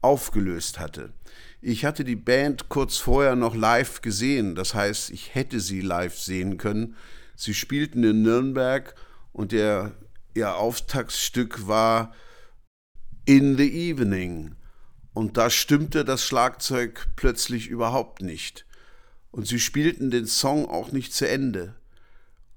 aufgelöst 0.00 0.78
hatte. 0.78 1.12
Ich 1.60 1.84
hatte 1.84 2.04
die 2.04 2.16
Band 2.16 2.68
kurz 2.68 2.98
vorher 2.98 3.34
noch 3.34 3.54
live 3.54 4.00
gesehen, 4.00 4.54
das 4.54 4.74
heißt, 4.74 5.10
ich 5.10 5.34
hätte 5.34 5.60
sie 5.60 5.80
live 5.80 6.16
sehen 6.16 6.56
können. 6.56 6.96
Sie 7.34 7.54
spielten 7.54 8.04
in 8.04 8.22
Nürnberg 8.22 8.94
und 9.32 9.52
der, 9.52 9.92
ihr 10.34 10.56
Auftaktsstück 10.56 11.66
war 11.66 12.14
In 13.24 13.56
the 13.56 13.90
Evening. 13.90 14.54
Und 15.14 15.36
da 15.36 15.50
stimmte 15.50 16.04
das 16.04 16.24
Schlagzeug 16.24 17.08
plötzlich 17.16 17.66
überhaupt 17.66 18.22
nicht. 18.22 18.67
Und 19.30 19.46
sie 19.46 19.60
spielten 19.60 20.10
den 20.10 20.26
Song 20.26 20.66
auch 20.66 20.92
nicht 20.92 21.12
zu 21.12 21.28
Ende, 21.28 21.74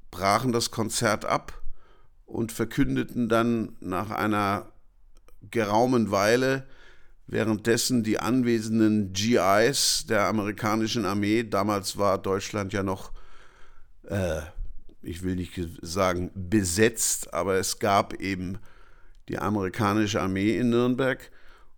brachen 0.10 0.52
das 0.52 0.72
Konzert 0.72 1.26
ab 1.26 1.62
und 2.26 2.52
verkündeten 2.52 3.30
dann 3.30 3.76
nach 3.80 4.10
einer 4.10 4.72
geraumen 5.50 6.12
Weile, 6.12 6.68
währenddessen 7.28 8.04
die 8.04 8.20
anwesenden 8.20 9.14
GIs 9.14 10.06
der 10.08 10.28
amerikanischen 10.28 11.06
Armee, 11.06 11.44
damals 11.44 11.98
war 11.98 12.18
Deutschland 12.18 12.74
ja 12.74 12.84
noch, 12.84 13.12
äh, 14.08 14.42
ich 15.02 15.24
will 15.24 15.36
nicht 15.36 15.60
sagen 15.82 16.32
besetzt, 16.36 17.34
aber 17.34 17.56
es 17.56 17.80
gab 17.80 18.14
eben 18.16 18.60
die 19.30 19.40
amerikanische 19.40 20.22
Armee 20.22 20.58
in 20.58 20.70
Nürnberg, 20.70 21.32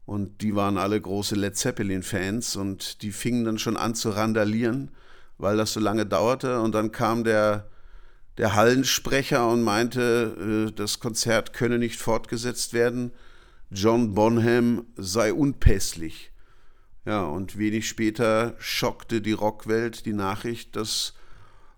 und 0.06 0.42
die 0.42 0.56
waren 0.56 0.78
alle 0.78 1.00
große 1.00 1.36
Led 1.36 1.56
Zeppelin-Fans 1.56 2.56
und 2.56 3.02
die 3.02 3.12
fingen 3.12 3.46
dann 3.46 3.58
schon 3.58 3.78
an 3.78 3.96
zu 3.96 4.10
randalieren, 4.10 4.92
weil 5.38 5.58
das 5.58 5.74
so 5.74 5.80
lange 5.80 6.06
dauerte. 6.06 6.60
Und 6.62 6.74
dann 6.76 6.92
kam 6.92 7.24
der, 7.24 7.70
der 8.38 8.54
Hallensprecher 8.54 9.48
und 9.50 9.64
meinte, 9.64 10.70
äh, 10.70 10.72
das 10.74 11.00
Konzert 11.00 11.54
könne 11.54 11.80
nicht 11.80 12.00
fortgesetzt 12.00 12.74
werden. 12.74 13.12
John 13.72 14.14
Bonham 14.14 14.86
sei 14.98 15.34
unpässlich. 15.34 16.32
Ja, 17.06 17.24
und 17.24 17.58
wenig 17.58 17.88
später 17.88 18.56
schockte 18.60 19.22
die 19.22 19.34
Rockwelt 19.34 20.06
die 20.06 20.14
Nachricht, 20.14 20.76
dass 20.76 21.14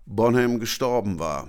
Bonham 0.04 0.60
gestorben 0.60 1.18
war 1.18 1.48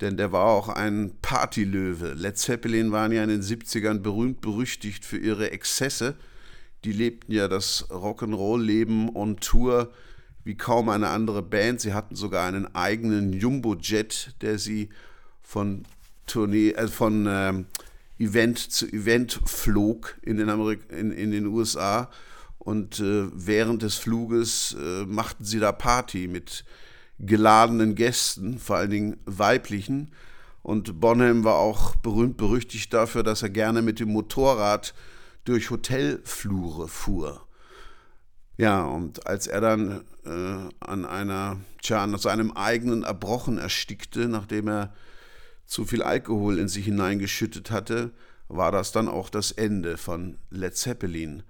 denn 0.00 0.16
der 0.16 0.32
war 0.32 0.44
auch 0.44 0.68
ein 0.68 1.12
Partylöwe. 1.22 2.14
Led 2.14 2.38
Zeppelin 2.38 2.92
waren 2.92 3.12
ja 3.12 3.22
in 3.22 3.30
den 3.30 3.42
70ern 3.42 3.98
berühmt 3.98 4.40
berüchtigt 4.40 5.04
für 5.04 5.18
ihre 5.18 5.50
Exzesse. 5.50 6.16
Die 6.84 6.92
lebten 6.92 7.32
ja 7.32 7.48
das 7.48 7.90
Rock'n'Roll-Leben 7.90 9.14
on 9.14 9.38
Tour 9.38 9.90
wie 10.44 10.54
kaum 10.54 10.88
eine 10.88 11.08
andere 11.08 11.42
Band. 11.42 11.80
Sie 11.80 11.92
hatten 11.92 12.14
sogar 12.14 12.46
einen 12.46 12.74
eigenen 12.74 13.32
Jumbo-Jet, 13.32 14.34
der 14.40 14.58
sie 14.58 14.88
von, 15.42 15.84
Tournee, 16.26 16.70
äh, 16.70 16.88
von 16.88 17.26
ähm, 17.28 17.66
Event 18.18 18.58
zu 18.58 18.86
Event 18.86 19.40
flog 19.44 20.16
in 20.22 20.36
den, 20.36 20.48
Amerik 20.48 20.80
in, 20.90 21.10
in 21.10 21.32
den 21.32 21.46
USA. 21.46 22.10
Und 22.58 23.00
äh, 23.00 23.26
während 23.32 23.82
des 23.82 23.96
Fluges 23.96 24.76
äh, 24.78 25.04
machten 25.04 25.44
sie 25.44 25.58
da 25.58 25.72
Party 25.72 26.28
mit 26.28 26.64
geladenen 27.18 27.94
Gästen, 27.94 28.58
vor 28.58 28.76
allen 28.76 28.90
Dingen 28.90 29.16
weiblichen. 29.24 30.12
Und 30.62 31.00
Bonham 31.00 31.44
war 31.44 31.56
auch 31.56 31.96
berühmt 31.96 32.36
berüchtigt 32.36 32.92
dafür, 32.92 33.22
dass 33.22 33.42
er 33.42 33.50
gerne 33.50 33.82
mit 33.82 34.00
dem 34.00 34.10
Motorrad 34.10 34.94
durch 35.44 35.70
Hotelflure 35.70 36.88
fuhr. 36.88 37.46
Ja, 38.56 38.82
und 38.84 39.26
als 39.26 39.46
er 39.46 39.60
dann 39.60 40.04
äh, 40.26 40.68
an 40.80 41.04
einer, 41.04 41.58
tja, 41.80 42.02
an 42.02 42.18
seinem 42.18 42.52
eigenen 42.52 43.04
Erbrochen 43.04 43.56
erstickte, 43.56 44.28
nachdem 44.28 44.68
er 44.68 44.92
zu 45.64 45.84
viel 45.84 46.02
Alkohol 46.02 46.58
in 46.58 46.68
sich 46.68 46.86
hineingeschüttet 46.86 47.70
hatte, 47.70 48.10
war 48.48 48.72
das 48.72 48.90
dann 48.90 49.08
auch 49.08 49.30
das 49.30 49.52
Ende 49.52 49.96
von 49.96 50.38
Led 50.50 50.76
Zeppelin. 50.76 51.44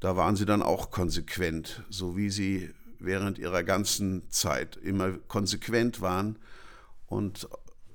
Da 0.00 0.16
waren 0.16 0.36
sie 0.36 0.44
dann 0.44 0.62
auch 0.62 0.90
konsequent, 0.90 1.82
so 1.88 2.16
wie 2.16 2.30
sie 2.30 2.70
während 3.00 3.38
ihrer 3.38 3.62
ganzen 3.62 4.30
Zeit 4.30 4.76
immer 4.76 5.12
konsequent 5.28 6.00
waren 6.00 6.38
und 7.06 7.48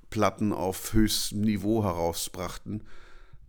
Platten 0.09 0.53
auf 0.53 0.93
höchstem 0.93 1.41
Niveau 1.41 1.83
herausbrachten. 1.83 2.83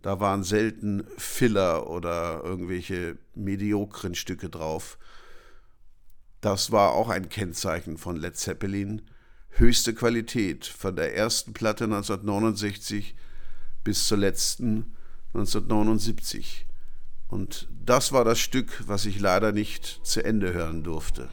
Da 0.01 0.19
waren 0.19 0.43
selten 0.43 1.05
Filler 1.17 1.89
oder 1.89 2.41
irgendwelche 2.43 3.17
mediokren 3.33 4.15
Stücke 4.15 4.49
drauf. 4.49 4.97
Das 6.41 6.71
war 6.71 6.91
auch 6.91 7.09
ein 7.09 7.29
Kennzeichen 7.29 7.97
von 7.97 8.15
Led 8.15 8.37
Zeppelin. 8.37 9.01
Höchste 9.49 9.93
Qualität 9.93 10.65
von 10.65 10.95
der 10.95 11.15
ersten 11.15 11.53
Platte 11.53 11.85
1969 11.85 13.15
bis 13.83 14.07
zur 14.07 14.17
letzten 14.17 14.95
1979. 15.33 16.65
Und 17.27 17.67
das 17.83 18.11
war 18.11 18.23
das 18.23 18.39
Stück, 18.39 18.83
was 18.87 19.05
ich 19.05 19.19
leider 19.19 19.51
nicht 19.51 20.01
zu 20.03 20.23
Ende 20.23 20.53
hören 20.53 20.83
durfte. 20.83 21.29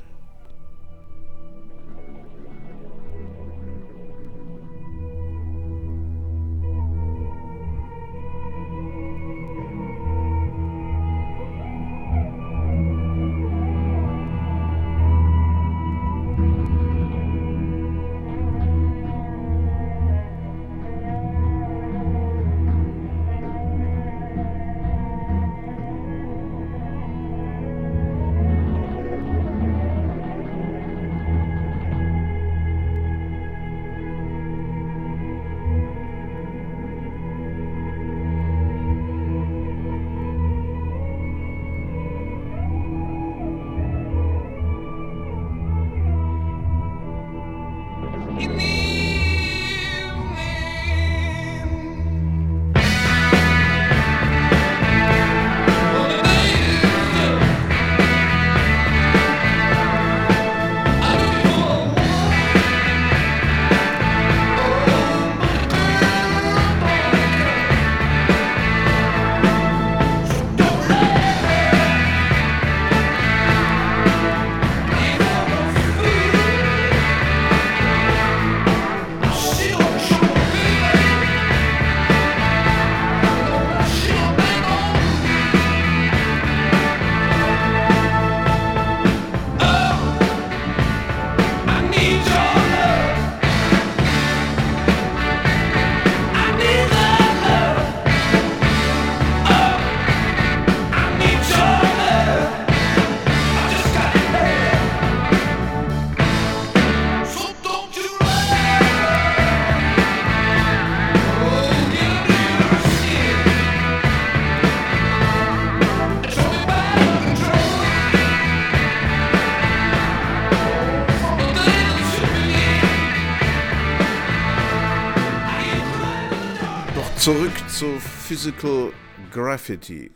Physical 128.32 128.94
Graffiti. 129.30 130.10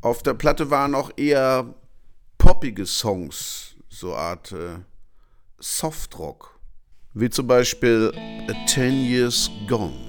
Auf 0.00 0.22
der 0.22 0.34
Platte 0.34 0.70
waren 0.70 0.94
auch 0.94 1.10
eher 1.16 1.74
poppige 2.38 2.86
Songs, 2.86 3.74
so 3.88 4.14
Art 4.14 4.52
äh, 4.52 4.78
Softrock, 5.58 6.60
wie 7.14 7.28
zum 7.28 7.48
Beispiel 7.48 8.12
A 8.48 8.66
Ten 8.66 8.94
Years 9.04 9.50
Gone. 9.66 10.05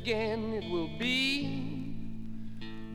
Again 0.00 0.52
it 0.52 0.70
will 0.70 0.90
be. 0.98 1.94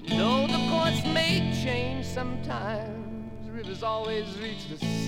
Though 0.07 0.47
the 0.47 0.61
course 0.69 1.03
may 1.13 1.51
change 1.63 2.05
sometimes, 2.05 3.49
rivers 3.49 3.83
always 3.83 4.25
reach 4.37 4.67
the 4.69 4.77
sea. 4.77 5.00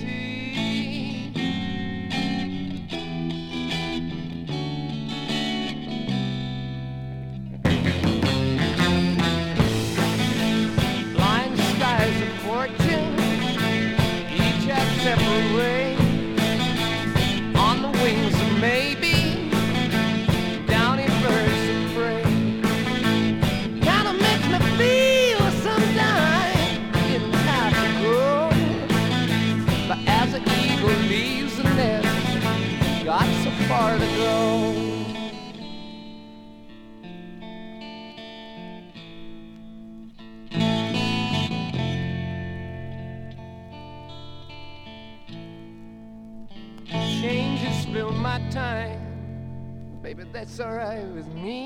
That's 50.56 50.68
alright 50.68 51.04
with 51.08 51.26
me. 51.34 51.63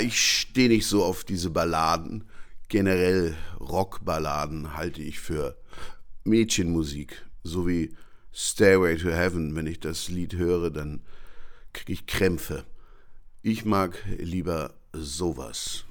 Ich 0.00 0.20
stehe 0.20 0.68
nicht 0.68 0.86
so 0.86 1.04
auf 1.04 1.24
diese 1.24 1.50
Balladen. 1.50 2.24
Generell 2.68 3.36
Rockballaden 3.58 4.76
halte 4.76 5.02
ich 5.02 5.18
für 5.18 5.56
Mädchenmusik, 6.24 7.24
so 7.42 7.66
wie 7.66 7.96
Stairway 8.32 8.96
to 8.96 9.08
Heaven. 9.08 9.56
Wenn 9.56 9.66
ich 9.66 9.80
das 9.80 10.08
Lied 10.08 10.34
höre, 10.34 10.70
dann 10.70 11.02
kriege 11.72 11.92
ich 11.92 12.06
Krämpfe. 12.06 12.64
Ich 13.42 13.64
mag 13.64 13.98
lieber 14.18 14.74
sowas. 14.92 15.84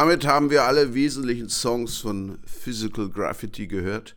Damit 0.00 0.24
haben 0.26 0.48
wir 0.50 0.62
alle 0.62 0.94
wesentlichen 0.94 1.48
Songs 1.48 1.98
von 1.98 2.38
Physical 2.44 3.08
Graffiti 3.08 3.66
gehört 3.66 4.14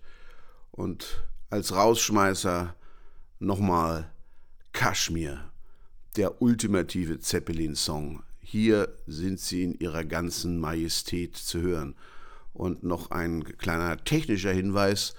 und 0.70 1.24
als 1.50 1.74
Rausschmeißer 1.74 2.76
nochmal 3.40 4.12
Kashmir, 4.74 5.50
der 6.18 6.40
ultimative 6.40 7.20
Zeppelin-Song. 7.20 8.22
Hier 8.38 8.96
sind 9.08 9.40
sie 9.40 9.64
in 9.64 9.74
ihrer 9.80 10.06
ganzen 10.06 10.60
Majestät 10.60 11.36
zu 11.36 11.62
hören. 11.62 11.96
Und 12.54 12.84
noch 12.84 13.10
ein 13.10 13.44
kleiner 13.58 14.04
technischer 14.04 14.54
Hinweis, 14.54 15.16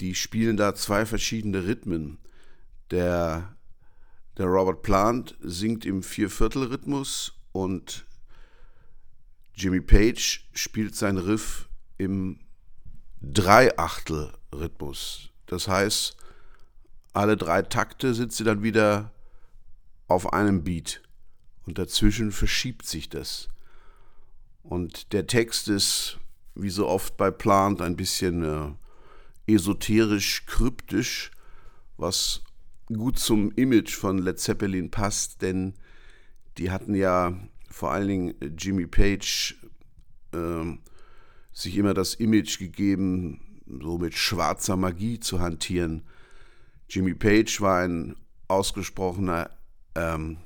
die 0.00 0.14
spielen 0.14 0.58
da 0.58 0.74
zwei 0.74 1.06
verschiedene 1.06 1.64
Rhythmen. 1.64 2.18
Der, 2.90 3.56
der 4.36 4.46
Robert 4.48 4.82
Plant 4.82 5.34
singt 5.40 5.86
im 5.86 6.02
Vierviertel-Rhythmus 6.02 7.32
und 7.52 8.04
Jimmy 9.58 9.80
Page 9.80 10.48
spielt 10.54 10.94
sein 10.94 11.18
Riff 11.18 11.68
im 11.96 12.38
Dreiachtel-Rhythmus. 13.20 15.30
Das 15.46 15.66
heißt, 15.66 16.16
alle 17.12 17.36
drei 17.36 17.62
Takte 17.62 18.14
sind 18.14 18.32
sie 18.32 18.44
dann 18.44 18.62
wieder 18.62 19.10
auf 20.06 20.32
einem 20.32 20.62
Beat 20.62 21.02
und 21.66 21.78
dazwischen 21.78 22.30
verschiebt 22.30 22.86
sich 22.86 23.08
das. 23.08 23.48
Und 24.62 25.12
der 25.12 25.26
Text 25.26 25.66
ist, 25.66 26.18
wie 26.54 26.70
so 26.70 26.86
oft 26.86 27.16
bei 27.16 27.32
Plant, 27.32 27.82
ein 27.82 27.96
bisschen 27.96 28.44
äh, 28.44 28.70
esoterisch, 29.52 30.46
kryptisch, 30.46 31.32
was 31.96 32.44
gut 32.86 33.18
zum 33.18 33.50
Image 33.52 33.96
von 33.96 34.18
Led 34.18 34.38
Zeppelin 34.38 34.92
passt, 34.92 35.42
denn 35.42 35.74
die 36.58 36.70
hatten 36.70 36.94
ja 36.94 37.36
vor 37.78 37.92
allen 37.92 38.08
Dingen 38.08 38.34
Jimmy 38.58 38.88
Page 38.88 39.56
äh, 40.32 40.76
sich 41.52 41.76
immer 41.76 41.94
das 41.94 42.14
Image 42.14 42.58
gegeben, 42.58 43.62
so 43.80 43.98
mit 43.98 44.14
schwarzer 44.14 44.76
Magie 44.76 45.20
zu 45.20 45.38
hantieren. 45.38 46.02
Jimmy 46.88 47.14
Page 47.14 47.60
war 47.60 47.84
ein 47.84 48.16
ausgesprochener 48.48 49.50
ähm, 49.94 50.38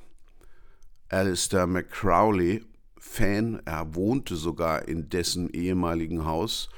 Alistair 1.09 1.65
McCrowley-Fan. 1.65 3.63
Er 3.65 3.95
wohnte 3.95 4.35
sogar 4.35 4.87
in 4.87 5.09
dessen 5.09 5.49
ehemaligen 5.49 6.25
Haus. 6.25 6.69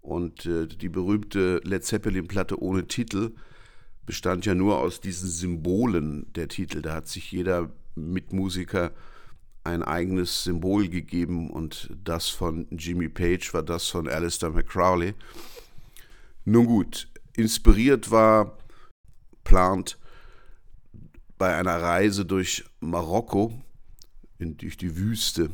Und 0.00 0.46
äh, 0.46 0.66
die 0.66 0.88
berühmte 0.88 1.60
Led 1.62 1.84
Zeppelin-Platte 1.84 2.62
ohne 2.62 2.86
Titel 2.86 3.34
bestand 4.06 4.46
ja 4.46 4.54
nur 4.54 4.78
aus 4.78 5.02
diesen 5.02 5.28
Symbolen 5.28 6.32
der 6.32 6.48
Titel. 6.48 6.80
Da 6.80 6.94
hat 6.94 7.08
sich 7.08 7.30
jeder 7.30 7.70
Mitmusiker 7.96 8.92
ein 9.64 9.82
eigenes 9.82 10.44
Symbol 10.44 10.88
gegeben 10.88 11.50
und 11.50 11.90
das 12.02 12.28
von 12.28 12.66
Jimmy 12.70 13.08
Page 13.08 13.52
war 13.52 13.62
das 13.62 13.88
von 13.88 14.08
Alistair 14.08 14.50
McCrowley. 14.50 15.14
Nun 16.44 16.66
gut, 16.66 17.08
inspiriert 17.34 18.10
war 18.10 18.58
Plant 19.44 19.98
bei 21.38 21.56
einer 21.56 21.80
Reise 21.82 22.24
durch 22.24 22.64
Marokko, 22.80 23.52
in, 24.38 24.56
durch 24.56 24.76
die 24.76 24.96
Wüste. 24.96 25.50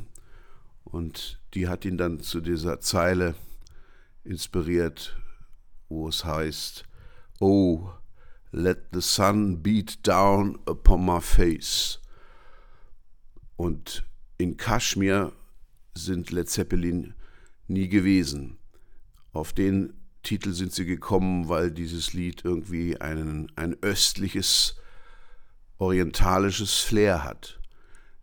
Und 0.85 1.41
die 1.55 1.69
hat 1.69 1.85
ihn 1.85 1.97
dann 1.97 2.21
zu 2.21 2.41
dieser 2.41 2.81
Zeile 2.81 3.35
inspiriert, 4.25 5.17
wo 5.89 6.09
es 6.09 6.25
heißt, 6.25 6.85
Oh, 7.41 7.91
let 8.53 8.79
the 8.93 9.01
sun 9.01 9.63
beat 9.63 9.99
down 10.07 10.59
upon 10.67 11.05
my 11.05 11.21
face. 11.21 12.01
Und 13.57 14.05
in 14.39 14.57
Kaschmir 14.57 15.33
sind 15.95 16.31
Led 16.31 16.49
Zeppelin 16.49 17.15
nie 17.69 17.89
gewesen. 17.89 18.59
Auf 19.33 19.53
den 19.53 19.95
Titel 20.23 20.53
sind 20.53 20.73
sie 20.73 20.85
gekommen, 20.85 21.49
weil 21.49 21.71
dieses 21.71 22.13
Lied 22.13 22.45
irgendwie 22.45 23.01
einen, 23.01 23.51
ein 23.57 23.77
östliches, 23.83 24.77
orientalisches 25.79 26.81
Flair 26.81 27.25
hat. 27.25 27.61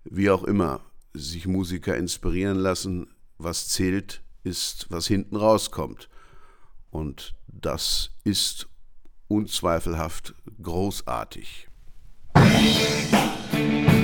Wie 0.03 0.29
auch 0.29 0.43
immer 0.43 0.81
sich 1.13 1.47
Musiker 1.47 1.95
inspirieren 1.95 2.57
lassen, 2.57 3.07
was 3.37 3.69
zählt, 3.69 4.21
ist, 4.43 4.87
was 4.89 5.07
hinten 5.07 5.35
rauskommt. 5.35 6.09
Und 6.89 7.35
das 7.47 8.11
ist 8.23 8.67
unzweifelhaft 9.27 10.35
großartig. 10.61 11.69
Oh, 12.35 14.02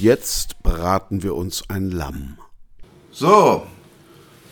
jetzt 0.00 0.62
braten 0.62 1.22
wir 1.22 1.34
uns 1.34 1.68
ein 1.68 1.90
Lamm. 1.90 2.38
So, 3.12 3.66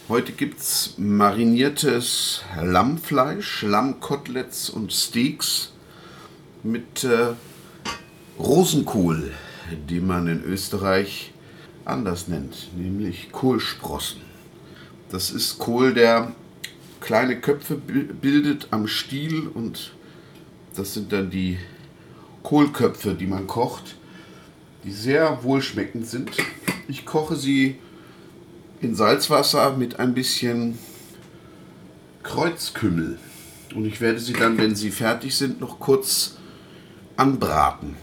Heute 0.09 0.33
gibt 0.33 0.61
es 0.61 0.95
mariniertes 0.97 2.41
Lammfleisch, 2.63 3.61
Lammkoteletts 3.63 4.71
und 4.71 4.91
Steaks 4.91 5.73
mit 6.63 7.05
äh, 7.05 7.35
Rosenkohl, 8.39 9.33
die 9.91 10.01
man 10.01 10.27
in 10.27 10.43
Österreich 10.45 11.35
anders 11.85 12.27
nennt, 12.27 12.71
nämlich 12.75 13.33
Kohlsprossen. 13.33 14.23
Das 15.11 15.31
ist 15.31 15.59
Kohl, 15.59 15.93
der 15.93 16.33
kleine 17.03 17.39
Köpfe 17.39 17.75
bi- 17.75 18.05
bildet 18.11 18.69
am 18.71 18.89
Stiel 18.89 19.47
und 19.47 19.93
das 20.75 20.95
sind 20.95 21.13
dann 21.13 21.29
die 21.29 21.59
Kohlköpfe, 22.43 23.13
die 23.13 23.27
man 23.27 23.47
kocht, 23.47 23.97
die 24.85 24.93
sehr 24.93 25.43
wohlschmeckend 25.43 26.07
sind. 26.07 26.31
Ich 26.89 27.05
koche 27.05 27.37
sie 27.37 27.79
in 28.81 28.95
Salzwasser 28.95 29.77
mit 29.77 29.99
ein 29.99 30.15
bisschen 30.15 30.79
Kreuzkümmel. 32.23 33.19
Und 33.75 33.85
ich 33.85 34.01
werde 34.01 34.19
sie 34.19 34.33
dann, 34.33 34.59
wenn 34.59 34.75
sie 34.75 34.91
fertig 34.91 35.37
sind, 35.37 35.61
noch 35.61 35.79
kurz 35.79 36.37
anbraten. 37.17 37.97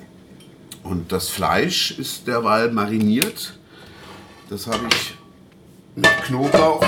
Und 0.83 1.11
das 1.11 1.29
Fleisch 1.29 1.97
ist 1.97 2.27
derweil 2.27 2.71
mariniert. 2.71 3.57
Das 4.49 4.67
habe 4.67 4.87
ich 4.91 5.15
mit 5.95 6.09
Knoblauch 6.23 6.85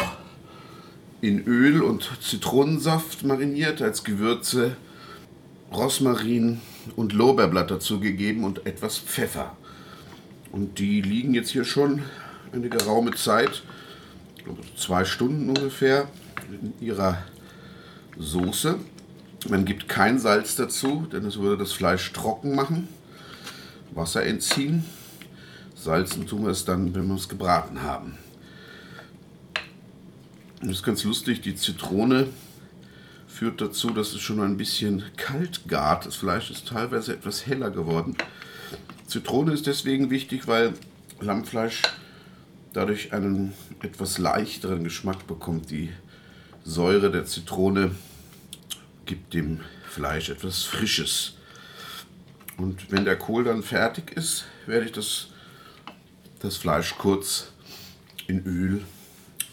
in 1.21 1.43
Öl 1.45 1.81
und 1.81 2.09
Zitronensaft 2.21 3.23
mariniert, 3.23 3.81
als 3.81 4.03
Gewürze 4.03 4.77
Rosmarin 5.73 6.61
und 6.95 7.13
Lorbeerblatt 7.13 7.71
dazugegeben 7.71 8.43
und 8.43 8.65
etwas 8.65 8.97
Pfeffer. 8.97 9.57
Und 10.51 10.79
die 10.79 11.01
liegen 11.01 11.33
jetzt 11.33 11.49
hier 11.49 11.65
schon 11.65 12.01
eine 12.51 12.69
geraume 12.69 13.13
Zeit, 13.15 13.63
glaube 14.43 14.61
zwei 14.77 15.05
Stunden 15.05 15.49
ungefähr, 15.49 16.07
in 16.61 16.73
ihrer 16.79 17.17
Soße. 18.17 18.79
Man 19.49 19.65
gibt 19.65 19.87
kein 19.87 20.19
Salz 20.19 20.55
dazu, 20.55 21.07
denn 21.11 21.25
es 21.25 21.37
würde 21.37 21.57
das 21.57 21.71
Fleisch 21.71 22.11
trocken 22.13 22.55
machen. 22.55 22.87
Wasser 23.91 24.25
entziehen. 24.25 24.85
Salzen 25.75 26.25
tun 26.27 26.43
wir 26.43 26.51
es 26.51 26.65
dann, 26.65 26.95
wenn 26.95 27.07
wir 27.07 27.15
es 27.15 27.29
gebraten 27.29 27.83
haben. 27.83 28.17
Das 30.61 30.71
ist 30.71 30.83
ganz 30.83 31.03
lustig, 31.03 31.41
die 31.41 31.55
Zitrone 31.55 32.27
führt 33.27 33.61
dazu, 33.61 33.91
dass 33.91 34.13
es 34.13 34.21
schon 34.21 34.41
ein 34.41 34.57
bisschen 34.57 35.03
kalt 35.15 35.67
gart. 35.67 36.07
Das 36.07 36.15
Fleisch 36.15 36.49
ist 36.49 36.67
teilweise 36.67 37.13
etwas 37.13 37.45
heller 37.45 37.69
geworden. 37.69 38.17
Zitrone 39.07 39.53
ist 39.53 39.65
deswegen 39.67 40.09
wichtig, 40.09 40.47
weil 40.47 40.73
Lammfleisch 41.21 41.81
dadurch 42.73 43.13
einen 43.13 43.53
etwas 43.81 44.17
leichteren 44.17 44.83
Geschmack 44.83 45.25
bekommt. 45.27 45.71
Die 45.71 45.91
Säure 46.65 47.09
der 47.09 47.25
Zitrone 47.25 47.91
gibt 49.05 49.33
dem 49.33 49.61
Fleisch 49.89 50.29
etwas 50.29 50.63
Frisches. 50.63 51.37
Und 52.57 52.91
wenn 52.91 53.05
der 53.05 53.17
Kohl 53.17 53.45
dann 53.45 53.63
fertig 53.63 54.11
ist, 54.11 54.45
werde 54.65 54.85
ich 54.85 54.91
das, 54.91 55.27
das 56.39 56.57
Fleisch 56.57 56.95
kurz 56.97 57.53
in 58.27 58.45
Öl 58.45 58.83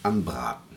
anbraten. 0.02 0.76